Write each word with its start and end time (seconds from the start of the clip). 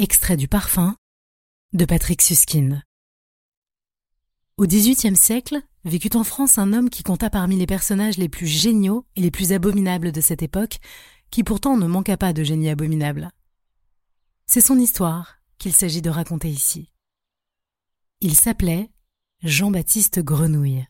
Extrait 0.00 0.36
du 0.36 0.46
Parfum 0.46 0.94
de 1.72 1.84
Patrick 1.84 2.22
Suskind. 2.22 2.84
Au 4.56 4.64
XVIIIe 4.64 5.16
siècle, 5.16 5.60
vécut 5.84 6.14
en 6.14 6.22
France 6.22 6.56
un 6.56 6.72
homme 6.72 6.88
qui 6.88 7.02
compta 7.02 7.30
parmi 7.30 7.56
les 7.56 7.66
personnages 7.66 8.16
les 8.16 8.28
plus 8.28 8.46
géniaux 8.46 9.06
et 9.16 9.20
les 9.20 9.32
plus 9.32 9.52
abominables 9.52 10.12
de 10.12 10.20
cette 10.20 10.44
époque, 10.44 10.78
qui 11.32 11.42
pourtant 11.42 11.76
ne 11.76 11.88
manqua 11.88 12.16
pas 12.16 12.32
de 12.32 12.44
génie 12.44 12.68
abominable. 12.68 13.32
C'est 14.46 14.60
son 14.60 14.78
histoire 14.78 15.40
qu'il 15.58 15.72
s'agit 15.72 16.00
de 16.00 16.10
raconter 16.10 16.48
ici. 16.48 16.92
Il 18.20 18.36
s'appelait 18.36 18.92
Jean-Baptiste 19.42 20.20
Grenouille. 20.20 20.86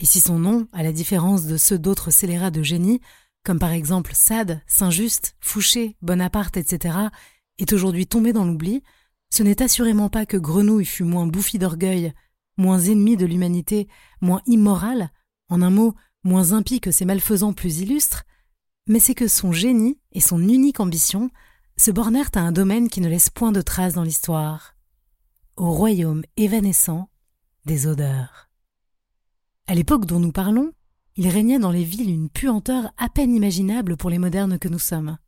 Et 0.00 0.06
si 0.06 0.22
son 0.22 0.38
nom, 0.38 0.68
à 0.72 0.82
la 0.82 0.92
différence 0.92 1.44
de 1.44 1.58
ceux 1.58 1.78
d'autres 1.78 2.10
scélérats 2.10 2.50
de 2.50 2.62
génie, 2.62 3.02
comme 3.44 3.58
par 3.58 3.72
exemple 3.72 4.12
Sade, 4.14 4.62
Saint-Just, 4.66 5.36
Fouché, 5.38 5.98
Bonaparte, 6.00 6.56
etc., 6.56 7.10
est 7.58 7.72
aujourd'hui 7.72 8.06
tombé 8.06 8.32
dans 8.32 8.44
l'oubli, 8.44 8.82
ce 9.30 9.42
n'est 9.42 9.62
assurément 9.62 10.08
pas 10.08 10.26
que 10.26 10.36
Grenouille 10.36 10.84
fut 10.84 11.04
moins 11.04 11.26
bouffi 11.26 11.58
d'orgueil, 11.58 12.12
moins 12.56 12.78
ennemi 12.78 13.16
de 13.16 13.26
l'humanité, 13.26 13.88
moins 14.20 14.42
immoral, 14.46 15.10
en 15.48 15.62
un 15.62 15.70
mot, 15.70 15.94
moins 16.24 16.52
impie 16.52 16.80
que 16.80 16.90
ses 16.90 17.04
malfaisants 17.04 17.52
plus 17.52 17.80
illustres, 17.80 18.24
mais 18.88 19.00
c'est 19.00 19.14
que 19.14 19.28
son 19.28 19.52
génie 19.52 19.98
et 20.12 20.20
son 20.20 20.40
unique 20.40 20.80
ambition 20.80 21.30
se 21.76 21.90
bornèrent 21.90 22.30
à 22.34 22.40
un 22.40 22.52
domaine 22.52 22.88
qui 22.88 23.00
ne 23.00 23.08
laisse 23.08 23.30
point 23.30 23.52
de 23.52 23.60
traces 23.60 23.94
dans 23.94 24.02
l'histoire, 24.02 24.74
au 25.56 25.70
royaume 25.70 26.22
évanescent 26.36 27.08
des 27.66 27.86
odeurs. 27.86 28.48
À 29.66 29.74
l'époque 29.74 30.06
dont 30.06 30.20
nous 30.20 30.32
parlons, 30.32 30.72
il 31.16 31.28
régnait 31.28 31.58
dans 31.58 31.70
les 31.70 31.84
villes 31.84 32.10
une 32.10 32.30
puanteur 32.30 32.92
à 32.96 33.08
peine 33.08 33.34
imaginable 33.34 33.96
pour 33.96 34.10
les 34.10 34.18
modernes 34.18 34.58
que 34.58 34.68
nous 34.68 34.78
sommes. 34.78 35.18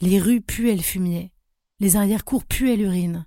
Les 0.00 0.18
rues 0.18 0.40
puaient 0.40 0.76
le 0.76 0.82
fumier, 0.82 1.32
les 1.80 1.96
arrière-cours 1.96 2.44
puaient 2.44 2.76
l'urine, 2.76 3.26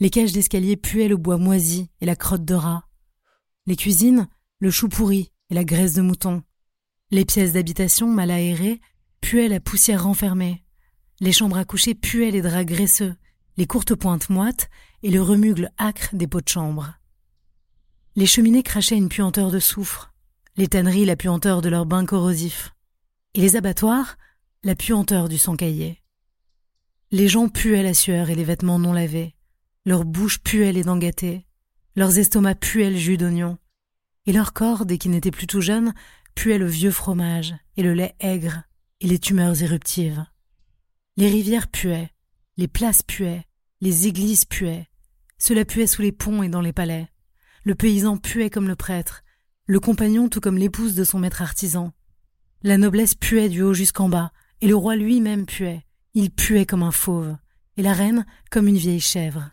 les 0.00 0.10
cages 0.10 0.32
d'escalier 0.32 0.76
puaient 0.76 1.08
le 1.08 1.16
bois 1.16 1.38
moisi 1.38 1.90
et 2.00 2.06
la 2.06 2.16
crotte 2.16 2.44
de 2.44 2.54
rat, 2.54 2.88
les 3.66 3.76
cuisines, 3.76 4.28
le 4.58 4.70
chou 4.70 4.88
pourri 4.88 5.32
et 5.50 5.54
la 5.54 5.64
graisse 5.64 5.94
de 5.94 6.02
mouton, 6.02 6.42
les 7.10 7.24
pièces 7.24 7.52
d'habitation 7.52 8.08
mal 8.08 8.30
aérées 8.30 8.80
puaient 9.20 9.48
la 9.48 9.60
poussière 9.60 10.04
renfermée, 10.04 10.64
les 11.20 11.32
chambres 11.32 11.58
à 11.58 11.64
coucher 11.64 11.94
puaient 11.94 12.32
les 12.32 12.42
draps 12.42 12.66
graisseux, 12.66 13.14
les 13.56 13.66
courtes 13.66 13.94
pointes 13.94 14.28
moites 14.28 14.68
et 15.02 15.10
le 15.10 15.22
remugle 15.22 15.70
âcre 15.78 16.14
des 16.14 16.26
pots 16.26 16.40
de 16.40 16.48
chambre. 16.48 16.94
Les 18.16 18.26
cheminées 18.26 18.62
crachaient 18.62 18.96
une 18.96 19.08
puanteur 19.08 19.50
de 19.50 19.60
soufre, 19.60 20.12
les 20.56 20.68
tanneries 20.68 21.04
la 21.04 21.16
puanteur 21.16 21.62
de 21.62 21.68
leurs 21.68 21.86
bains 21.86 22.06
corrosifs, 22.06 22.74
et 23.34 23.40
les 23.40 23.56
abattoirs 23.56 24.16
la 24.64 24.74
puanteur 24.74 25.28
du 25.28 25.38
sang 25.38 25.56
caillé. 25.56 26.03
Les 27.14 27.28
gens 27.28 27.48
puaient 27.48 27.84
la 27.84 27.94
sueur 27.94 28.28
et 28.28 28.34
les 28.34 28.42
vêtements 28.42 28.80
non 28.80 28.92
lavés, 28.92 29.36
leurs 29.86 30.04
bouches 30.04 30.40
puaient 30.40 30.72
les 30.72 30.82
dents 30.82 30.96
gâtées, 30.96 31.46
leurs 31.94 32.18
estomacs 32.18 32.58
puaient 32.58 32.90
le 32.90 32.96
jus 32.96 33.16
d'oignon, 33.16 33.56
et 34.26 34.32
leur 34.32 34.52
corps, 34.52 34.84
dès 34.84 34.98
qu'ils 34.98 35.12
n'étaient 35.12 35.30
plus 35.30 35.46
tout 35.46 35.60
jeunes, 35.60 35.94
puait 36.34 36.58
le 36.58 36.66
vieux 36.66 36.90
fromage 36.90 37.54
et 37.76 37.84
le 37.84 37.94
lait 37.94 38.16
aigre 38.18 38.64
et 39.00 39.06
les 39.06 39.20
tumeurs 39.20 39.62
éruptives. 39.62 40.26
Les 41.16 41.28
rivières 41.28 41.68
puaient, 41.68 42.10
les 42.56 42.66
places 42.66 43.04
puaient, 43.04 43.44
les 43.80 44.08
églises 44.08 44.44
puaient, 44.44 44.88
cela 45.38 45.64
puait 45.64 45.86
sous 45.86 46.02
les 46.02 46.10
ponts 46.10 46.42
et 46.42 46.48
dans 46.48 46.62
les 46.62 46.72
palais. 46.72 47.06
Le 47.62 47.76
paysan 47.76 48.16
puait 48.16 48.50
comme 48.50 48.66
le 48.66 48.74
prêtre, 48.74 49.22
le 49.66 49.78
compagnon 49.78 50.28
tout 50.28 50.40
comme 50.40 50.58
l'épouse 50.58 50.96
de 50.96 51.04
son 51.04 51.20
maître 51.20 51.42
artisan. 51.42 51.92
La 52.64 52.76
noblesse 52.76 53.14
puait 53.14 53.48
du 53.48 53.62
haut 53.62 53.72
jusqu'en 53.72 54.08
bas, 54.08 54.32
et 54.60 54.66
le 54.66 54.74
roi 54.74 54.96
lui-même 54.96 55.46
puait. 55.46 55.86
Il 56.16 56.30
puait 56.30 56.64
comme 56.64 56.84
un 56.84 56.92
fauve, 56.92 57.36
et 57.76 57.82
la 57.82 57.92
reine 57.92 58.24
comme 58.50 58.68
une 58.68 58.76
vieille 58.76 59.00
chèvre. 59.00 59.50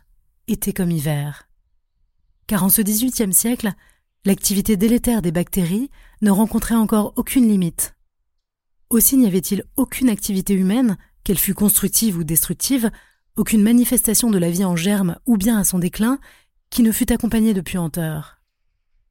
Été 0.47 0.73
comme 0.73 0.91
hiver. 0.91 1.49
Car 2.45 2.63
en 2.63 2.69
ce 2.69 2.83
XVIIIe 2.83 3.33
siècle, 3.33 3.73
l'activité 4.25 4.77
délétère 4.77 5.23
des 5.23 5.31
bactéries 5.31 5.89
ne 6.21 6.29
rencontrait 6.29 6.75
encore 6.75 7.13
aucune 7.15 7.47
limite. 7.47 7.95
Aussi 8.91 9.17
n'y 9.17 9.25
avait-il 9.25 9.63
aucune 9.75 10.09
activité 10.09 10.53
humaine, 10.53 10.97
qu'elle 11.23 11.39
fût 11.39 11.55
constructive 11.55 12.17
ou 12.17 12.23
destructive, 12.23 12.91
aucune 13.37 13.63
manifestation 13.63 14.29
de 14.29 14.37
la 14.37 14.51
vie 14.51 14.65
en 14.65 14.75
germe 14.75 15.17
ou 15.25 15.37
bien 15.37 15.57
à 15.57 15.63
son 15.63 15.79
déclin, 15.79 16.19
qui 16.69 16.83
ne 16.83 16.91
fût 16.91 17.11
accompagnée 17.11 17.55
de 17.55 17.61
puanteur. 17.61 18.37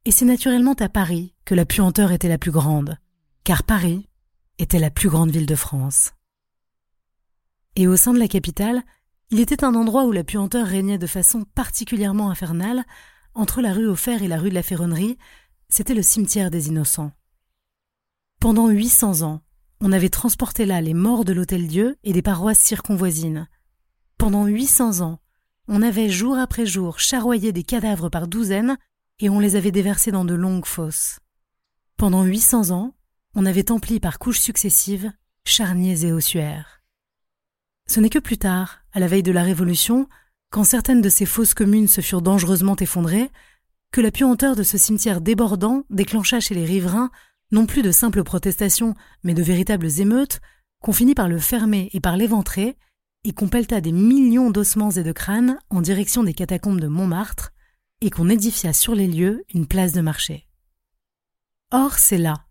Et 0.04 0.12
c'est 0.12 0.24
naturellement 0.24 0.74
à 0.74 0.88
Paris 0.88 1.34
que 1.44 1.56
la 1.56 1.66
puanteur 1.66 2.12
était 2.12 2.28
la 2.28 2.38
plus 2.38 2.52
grande, 2.52 2.96
car 3.42 3.64
Paris 3.64 4.08
était 4.58 4.78
la 4.78 4.90
plus 4.90 5.08
grande 5.08 5.30
ville 5.30 5.46
de 5.46 5.56
France. 5.56 6.12
Et 7.76 7.86
au 7.86 7.96
sein 7.96 8.12
de 8.12 8.18
la 8.18 8.28
capitale, 8.28 8.82
il 9.30 9.40
était 9.40 9.64
un 9.64 9.74
endroit 9.74 10.04
où 10.04 10.12
la 10.12 10.24
puanteur 10.24 10.66
régnait 10.66 10.98
de 10.98 11.06
façon 11.06 11.44
particulièrement 11.54 12.30
infernale, 12.30 12.84
entre 13.34 13.60
la 13.60 13.72
rue 13.72 13.86
au 13.86 13.94
fer 13.94 14.22
et 14.22 14.28
la 14.28 14.38
rue 14.38 14.50
de 14.50 14.54
la 14.54 14.62
Ferronnerie, 14.62 15.16
c'était 15.68 15.94
le 15.94 16.02
cimetière 16.02 16.50
des 16.50 16.68
innocents. 16.68 17.12
Pendant 18.40 18.68
800 18.68 19.22
ans, 19.22 19.42
on 19.80 19.92
avait 19.92 20.08
transporté 20.08 20.66
là 20.66 20.80
les 20.80 20.94
morts 20.94 21.24
de 21.24 21.32
l'Hôtel-Dieu 21.32 21.96
et 22.02 22.12
des 22.12 22.22
paroisses 22.22 22.58
circonvoisines. 22.58 23.48
Pendant 24.18 24.46
800 24.46 25.00
ans, 25.00 25.20
on 25.68 25.82
avait 25.82 26.08
jour 26.08 26.36
après 26.36 26.66
jour 26.66 26.98
charroyé 26.98 27.52
des 27.52 27.62
cadavres 27.62 28.08
par 28.08 28.26
douzaines 28.26 28.76
et 29.20 29.30
on 29.30 29.38
les 29.38 29.56
avait 29.56 29.70
déversés 29.70 30.10
dans 30.10 30.24
de 30.24 30.34
longues 30.34 30.66
fosses. 30.66 31.20
Pendant 31.96 32.24
800 32.24 32.70
ans, 32.70 32.94
on 33.34 33.46
avait 33.46 33.70
empli 33.70 34.00
par 34.00 34.18
couches 34.18 34.40
successives 34.40 35.12
charniers 35.44 36.04
et 36.04 36.12
ossuaires. 36.12 36.79
Ce 37.90 37.98
n'est 37.98 38.08
que 38.08 38.20
plus 38.20 38.38
tard, 38.38 38.84
à 38.92 39.00
la 39.00 39.08
veille 39.08 39.24
de 39.24 39.32
la 39.32 39.42
Révolution, 39.42 40.08
quand 40.52 40.62
certaines 40.62 41.00
de 41.00 41.08
ces 41.08 41.26
fosses 41.26 41.54
communes 41.54 41.88
se 41.88 42.00
furent 42.00 42.22
dangereusement 42.22 42.76
effondrées, 42.76 43.32
que 43.90 44.00
la 44.00 44.12
puanteur 44.12 44.54
de 44.54 44.62
ce 44.62 44.78
cimetière 44.78 45.20
débordant 45.20 45.82
déclencha 45.90 46.38
chez 46.38 46.54
les 46.54 46.64
riverains 46.64 47.10
non 47.50 47.66
plus 47.66 47.82
de 47.82 47.90
simples 47.90 48.22
protestations, 48.22 48.94
mais 49.24 49.34
de 49.34 49.42
véritables 49.42 49.88
émeutes, 50.00 50.38
qu'on 50.80 50.92
finit 50.92 51.16
par 51.16 51.28
le 51.28 51.40
fermer 51.40 51.90
et 51.92 51.98
par 51.98 52.16
l'éventrer, 52.16 52.76
et 53.24 53.32
qu'on 53.32 53.48
pelta 53.48 53.80
des 53.80 53.90
millions 53.90 54.52
d'ossements 54.52 54.92
et 54.92 55.02
de 55.02 55.10
crânes 55.10 55.58
en 55.68 55.80
direction 55.80 56.22
des 56.22 56.32
catacombes 56.32 56.80
de 56.80 56.86
Montmartre, 56.86 57.50
et 58.02 58.10
qu'on 58.10 58.28
édifia 58.28 58.72
sur 58.72 58.94
les 58.94 59.08
lieux 59.08 59.42
une 59.52 59.66
place 59.66 59.90
de 59.90 60.00
marché. 60.00 60.46
Or, 61.72 61.98
c'est 61.98 62.18
là, 62.18 62.46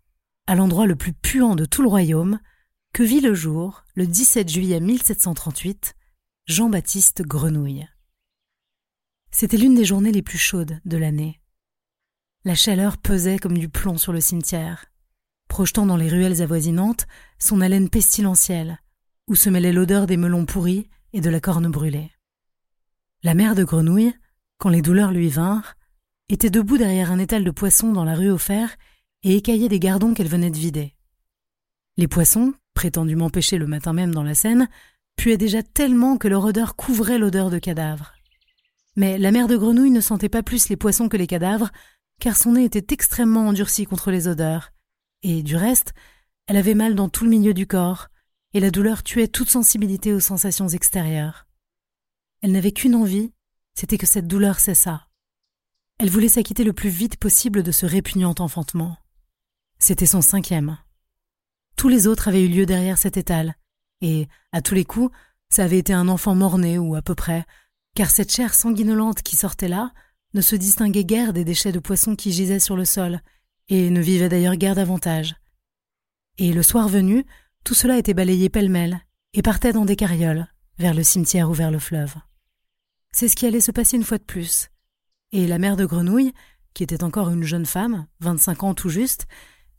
à 0.46 0.54
l'endroit 0.54 0.84
le 0.84 0.96
plus 0.96 1.14
puant 1.14 1.54
de 1.54 1.64
tout 1.64 1.80
le 1.80 1.88
royaume, 1.88 2.40
que 2.92 3.02
vit 3.02 3.20
le 3.20 3.34
jour, 3.34 3.84
le 3.94 4.06
17 4.06 4.48
juillet 4.48 4.80
1738, 4.80 5.94
Jean-Baptiste 6.46 7.22
Grenouille. 7.22 7.88
C'était 9.30 9.56
l'une 9.56 9.76
des 9.76 9.84
journées 9.84 10.10
les 10.10 10.22
plus 10.22 10.38
chaudes 10.38 10.80
de 10.84 10.96
l'année. 10.96 11.40
La 12.44 12.56
chaleur 12.56 12.98
pesait 12.98 13.38
comme 13.38 13.56
du 13.56 13.68
plomb 13.68 13.96
sur 13.96 14.12
le 14.12 14.20
cimetière, 14.20 14.86
projetant 15.46 15.86
dans 15.86 15.96
les 15.96 16.08
ruelles 16.08 16.42
avoisinantes 16.42 17.06
son 17.38 17.60
haleine 17.60 17.90
pestilentielle, 17.90 18.80
où 19.28 19.36
se 19.36 19.50
mêlait 19.50 19.72
l'odeur 19.72 20.06
des 20.06 20.16
melons 20.16 20.46
pourris 20.46 20.88
et 21.12 21.20
de 21.20 21.30
la 21.30 21.40
corne 21.40 21.70
brûlée. 21.70 22.10
La 23.22 23.34
mère 23.34 23.54
de 23.54 23.62
Grenouille, 23.62 24.14
quand 24.58 24.68
les 24.68 24.82
douleurs 24.82 25.12
lui 25.12 25.28
vinrent, 25.28 25.76
était 26.28 26.50
debout 26.50 26.78
derrière 26.78 27.12
un 27.12 27.18
étal 27.18 27.44
de 27.44 27.50
poissons 27.50 27.92
dans 27.92 28.04
la 28.04 28.16
rue 28.16 28.30
au 28.30 28.38
fer 28.38 28.76
et 29.22 29.36
écaillait 29.36 29.68
des 29.68 29.80
gardons 29.80 30.12
qu'elle 30.12 30.28
venait 30.28 30.50
de 30.50 30.58
vider. 30.58 30.96
Les 31.96 32.08
poissons, 32.08 32.54
prétendument 32.74 33.30
pêchés 33.30 33.58
le 33.58 33.66
matin 33.66 33.92
même 33.92 34.14
dans 34.14 34.22
la 34.22 34.34
Seine, 34.34 34.68
puaient 35.16 35.36
déjà 35.36 35.62
tellement 35.62 36.16
que 36.16 36.28
leur 36.28 36.44
odeur 36.44 36.76
couvrait 36.76 37.18
l'odeur 37.18 37.50
de 37.50 37.58
cadavres. 37.58 38.14
Mais 38.96 39.18
la 39.18 39.30
mère 39.30 39.48
de 39.48 39.56
grenouille 39.56 39.90
ne 39.90 40.00
sentait 40.00 40.28
pas 40.28 40.42
plus 40.42 40.68
les 40.68 40.76
poissons 40.76 41.08
que 41.08 41.16
les 41.16 41.26
cadavres, 41.26 41.70
car 42.20 42.36
son 42.36 42.52
nez 42.52 42.64
était 42.64 42.94
extrêmement 42.94 43.48
endurci 43.48 43.84
contre 43.84 44.10
les 44.10 44.28
odeurs, 44.28 44.72
et 45.22 45.42
du 45.42 45.56
reste, 45.56 45.92
elle 46.46 46.56
avait 46.56 46.74
mal 46.74 46.94
dans 46.94 47.08
tout 47.08 47.24
le 47.24 47.30
milieu 47.30 47.54
du 47.54 47.66
corps, 47.66 48.08
et 48.52 48.60
la 48.60 48.70
douleur 48.70 49.02
tuait 49.02 49.28
toute 49.28 49.50
sensibilité 49.50 50.12
aux 50.12 50.20
sensations 50.20 50.68
extérieures. 50.68 51.46
Elle 52.42 52.52
n'avait 52.52 52.72
qu'une 52.72 52.94
envie, 52.94 53.32
c'était 53.74 53.98
que 53.98 54.06
cette 54.06 54.26
douleur 54.26 54.58
cessât. 54.58 55.06
Elle 55.98 56.10
voulait 56.10 56.28
s'acquitter 56.28 56.64
le 56.64 56.72
plus 56.72 56.88
vite 56.88 57.16
possible 57.16 57.62
de 57.62 57.72
ce 57.72 57.86
répugnant 57.86 58.34
enfantement. 58.38 58.96
C'était 59.78 60.06
son 60.06 60.22
cinquième. 60.22 60.78
Tous 61.80 61.88
les 61.88 62.06
autres 62.06 62.28
avaient 62.28 62.44
eu 62.44 62.48
lieu 62.48 62.66
derrière 62.66 62.98
cet 62.98 63.16
étal, 63.16 63.56
et, 64.02 64.28
à 64.52 64.60
tous 64.60 64.74
les 64.74 64.84
coups, 64.84 65.16
ça 65.48 65.64
avait 65.64 65.78
été 65.78 65.94
un 65.94 66.08
enfant 66.08 66.34
mort-né 66.34 66.76
ou 66.76 66.94
à 66.94 67.00
peu 67.00 67.14
près, 67.14 67.46
car 67.96 68.10
cette 68.10 68.30
chair 68.30 68.52
sanguinolente 68.52 69.22
qui 69.22 69.34
sortait 69.34 69.66
là 69.66 69.94
ne 70.34 70.42
se 70.42 70.56
distinguait 70.56 71.06
guère 71.06 71.32
des 71.32 71.42
déchets 71.42 71.72
de 71.72 71.78
poissons 71.78 72.16
qui 72.16 72.32
gisaient 72.32 72.60
sur 72.60 72.76
le 72.76 72.84
sol, 72.84 73.22
et 73.70 73.88
ne 73.88 74.02
vivait 74.02 74.28
d'ailleurs 74.28 74.56
guère 74.56 74.74
davantage. 74.74 75.36
Et 76.36 76.52
le 76.52 76.62
soir 76.62 76.86
venu, 76.86 77.24
tout 77.64 77.72
cela 77.72 77.96
était 77.96 78.12
balayé 78.12 78.50
pêle-mêle, 78.50 79.00
et 79.32 79.40
partait 79.40 79.72
dans 79.72 79.86
des 79.86 79.96
carrioles, 79.96 80.48
vers 80.76 80.92
le 80.92 81.02
cimetière 81.02 81.48
ou 81.48 81.54
vers 81.54 81.70
le 81.70 81.78
fleuve. 81.78 82.14
C'est 83.10 83.28
ce 83.28 83.36
qui 83.36 83.46
allait 83.46 83.62
se 83.62 83.72
passer 83.72 83.96
une 83.96 84.04
fois 84.04 84.18
de 84.18 84.24
plus. 84.24 84.68
Et 85.32 85.46
la 85.46 85.56
mère 85.56 85.78
de 85.78 85.86
Grenouille, 85.86 86.34
qui 86.74 86.82
était 86.82 87.04
encore 87.04 87.30
une 87.30 87.44
jeune 87.44 87.64
femme, 87.64 88.06
vingt-cinq 88.20 88.64
ans 88.64 88.74
tout 88.74 88.90
juste, 88.90 89.26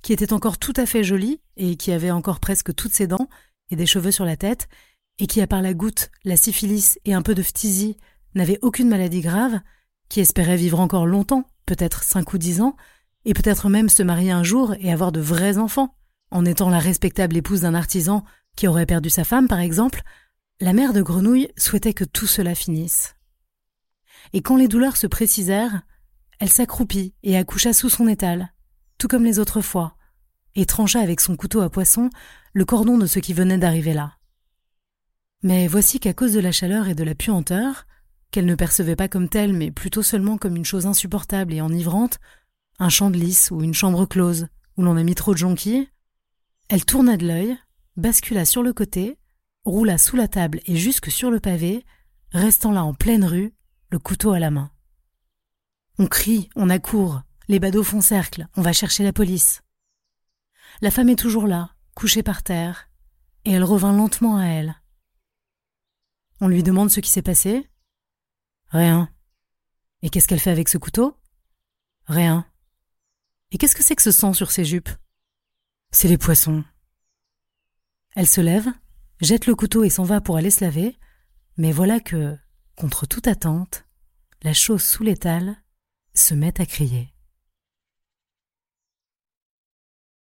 qui 0.02 0.14
était 0.14 0.34
encore 0.34 0.58
tout 0.58 0.74
à 0.76 0.86
fait 0.86 1.04
jolie 1.04 1.42
et 1.58 1.76
qui 1.76 1.92
avait 1.92 2.12
encore 2.12 2.40
presque 2.40 2.74
toutes 2.74 2.94
ses 2.94 3.08
dents 3.08 3.28
et 3.70 3.76
des 3.76 3.86
cheveux 3.86 4.12
sur 4.12 4.26
la 4.26 4.36
tête, 4.36 4.68
et 5.20 5.28
qui, 5.28 5.42
à 5.42 5.48
part 5.48 5.62
la 5.62 5.74
goutte, 5.74 6.10
la 6.24 6.36
syphilis 6.36 7.00
et 7.06 7.14
un 7.14 7.22
peu 7.22 7.36
de 7.36 7.44
phtisie, 7.44 7.98
n'avait 8.36 8.60
aucune 8.62 8.90
maladie 8.90 9.22
grave, 9.22 9.60
qui 10.10 10.20
espérait 10.20 10.58
vivre 10.58 10.80
encore 10.80 11.06
longtemps, 11.06 11.46
peut-être 11.66 12.04
cinq 12.04 12.34
ou 12.34 12.38
dix 12.38 12.62
ans, 12.62 12.76
et 13.26 13.34
peut-être 13.34 13.70
même 13.70 13.90
se 13.90 14.04
marier 14.04 14.32
un 14.32 14.44
jour 14.44 14.76
et 14.80 14.92
avoir 14.92 15.12
de 15.12 15.22
vrais 15.22 15.58
enfants, 15.58 15.96
en 16.32 16.46
étant 16.46 16.70
la 16.70 16.80
respectable 16.80 17.38
épouse 17.38 17.62
d'un 17.62 17.76
artisan 17.76 18.24
qui 18.56 18.68
aurait 18.68 18.86
perdu 18.86 19.10
sa 19.10 19.24
femme, 19.24 19.48
par 19.48 19.60
exemple, 19.60 20.02
la 20.60 20.74
mère 20.74 20.94
de 20.94 21.02
Grenouille 21.02 21.50
souhaitait 21.58 21.94
que 21.94 22.04
tout 22.04 22.28
cela 22.28 22.56
finisse. 22.56 23.16
Et 24.34 24.42
quand 24.42 24.56
les 24.56 24.68
douleurs 24.68 24.98
se 24.98 25.08
précisèrent, 25.08 25.82
elle 26.40 26.50
s'accroupit 26.50 27.14
et 27.24 27.38
accoucha 27.38 27.74
sous 27.74 27.90
son 27.90 28.08
étal, 28.08 28.54
tout 29.02 29.08
comme 29.08 29.26
les 29.26 29.40
autres 29.40 29.62
fois, 29.62 29.96
et 30.54 30.68
trancha 30.68 31.00
avec 31.00 31.22
son 31.22 31.36
couteau 31.36 31.62
à 31.62 31.72
poisson 31.72 32.12
le 32.54 32.66
cordon 32.66 33.00
de 33.00 33.08
ce 33.08 33.18
qui 33.18 33.34
venait 33.34 33.58
d'arriver 33.58 33.94
là. 33.94 34.20
Mais 35.42 35.68
voici 35.68 36.00
qu'à 36.00 36.14
cause 36.14 36.34
de 36.34 36.40
la 36.40 36.52
chaleur 36.52 36.88
et 36.88 36.94
de 36.94 37.04
la 37.04 37.16
puanteur, 37.16 37.88
qu'elle 38.30 38.46
ne 38.46 38.54
percevait 38.54 38.96
pas 38.96 39.08
comme 39.08 39.28
telle, 39.28 39.54
mais 39.54 39.72
plutôt 39.72 40.04
seulement 40.04 40.38
comme 40.38 40.56
une 40.56 40.66
chose 40.66 40.86
insupportable 40.86 41.52
et 41.52 41.62
enivrante, 41.62 42.20
un 42.78 42.90
champ 42.90 43.10
de 43.10 43.18
lys 43.18 43.50
ou 43.50 43.64
une 43.64 43.74
chambre 43.74 44.06
close, 44.06 44.50
où 44.78 44.84
l'on 44.84 44.98
a 44.98 45.04
mis 45.04 45.16
trop 45.16 45.34
de 45.34 45.40
jonquilles, 45.40 45.90
elle 46.70 46.86
tourna 46.86 47.18
de 47.18 47.26
l'œil, 47.26 47.58
bascula 47.98 48.46
sur 48.46 48.62
le 48.62 48.72
côté, 48.72 49.18
roula 49.66 49.98
sous 49.98 50.16
la 50.16 50.28
table 50.28 50.60
et 50.68 50.76
jusque 50.76 51.10
sur 51.10 51.32
le 51.32 51.40
pavé, 51.40 51.84
restant 52.34 52.72
là 52.72 52.84
en 52.84 52.94
pleine 52.94 53.26
rue, 53.26 53.52
le 53.90 53.98
couteau 53.98 54.34
à 54.34 54.38
la 54.38 54.52
main. 54.52 54.70
On 55.98 56.06
crie, 56.06 56.50
on 56.56 56.70
accourt, 56.70 57.24
les 57.52 57.60
badauds 57.60 57.84
font 57.84 58.00
cercle, 58.00 58.48
on 58.56 58.62
va 58.62 58.72
chercher 58.72 59.04
la 59.04 59.12
police. 59.12 59.62
La 60.80 60.90
femme 60.90 61.10
est 61.10 61.20
toujours 61.20 61.48
là, 61.48 61.76
couchée 61.96 62.24
par 62.24 62.44
terre, 62.44 62.90
et 63.44 63.52
elle 63.52 63.66
revint 63.66 63.92
lentement 63.92 64.38
à 64.38 64.46
elle. 64.46 64.82
On 66.40 66.48
lui 66.48 66.64
demande 66.64 66.90
ce 66.90 67.02
qui 67.02 67.10
s'est 67.10 67.22
passé. 67.22 67.70
Rien. 68.70 69.14
Et 70.02 70.10
qu'est-ce 70.10 70.30
qu'elle 70.30 70.40
fait 70.40 70.50
avec 70.50 70.70
ce 70.70 70.78
couteau? 70.78 71.20
Rien. 72.06 72.50
Et 73.52 73.58
qu'est-ce 73.58 73.76
que 73.76 73.84
c'est 73.84 73.98
que 73.98 74.02
ce 74.02 74.12
sang 74.12 74.32
sur 74.32 74.50
ses 74.50 74.64
jupes? 74.64 74.90
C'est 75.92 76.08
les 76.08 76.18
poissons. 76.18 76.64
Elle 78.16 78.28
se 78.28 78.40
lève, 78.40 78.70
jette 79.20 79.46
le 79.46 79.56
couteau 79.56 79.84
et 79.84 79.90
s'en 79.90 80.06
va 80.06 80.22
pour 80.22 80.38
aller 80.38 80.52
se 80.52 80.64
laver, 80.64 80.98
mais 81.58 81.74
voilà 81.74 82.00
que, 82.00 82.38
contre 82.78 83.06
toute 83.06 83.28
attente, 83.28 83.84
la 84.42 84.54
chose 84.54 84.86
sous 84.86 85.04
l'étal 85.04 85.62
se 86.14 86.34
met 86.34 86.62
à 86.62 86.66
crier. 86.66 87.14